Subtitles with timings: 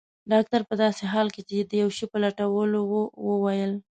[0.31, 3.73] ډاکټر په داسې حال کې چي د یو شي په لټولو وو وویل.